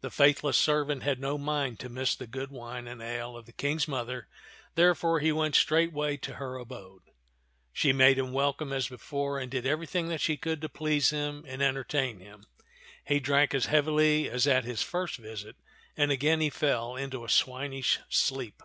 [0.00, 3.52] The faithless servant had no mind to miss the good wine and ale of the
[3.52, 4.26] King's mother,
[4.74, 7.02] therefore he went straightway to her abode.
[7.70, 11.10] She made him welcome as before and did every thing that she could to please
[11.10, 12.46] him and entertain him.
[13.04, 15.56] He drank as heavily as at his first visit,
[15.94, 18.62] and again he fell into a swinish sleep.